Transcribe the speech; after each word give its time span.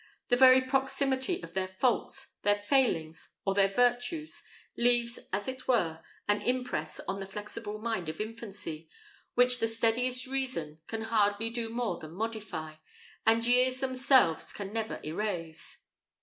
The 0.29 0.35
very 0.35 0.61
proximity 0.61 1.43
of 1.43 1.53
their 1.53 1.67
faults, 1.67 2.37
their 2.41 2.55
failings, 2.57 3.29
or 3.45 3.53
their 3.53 3.67
virtues, 3.67 4.41
leaves, 4.75 5.19
as 5.31 5.47
it 5.47 5.67
were, 5.67 6.01
an 6.27 6.41
impress 6.41 6.99
on 7.01 7.19
the 7.19 7.27
flexible 7.27 7.77
mind 7.77 8.09
of 8.09 8.19
infancy, 8.19 8.89
which 9.35 9.59
the 9.59 9.67
steadiest 9.67 10.25
reason 10.25 10.81
can 10.87 11.01
hardly 11.03 11.51
do 11.51 11.69
more 11.69 11.99
than 11.99 12.13
modify, 12.15 12.77
and 13.27 13.45
years 13.45 13.79
themselves 13.79 14.51
can 14.51 14.73
never 14.73 14.99
erase. 15.05 15.85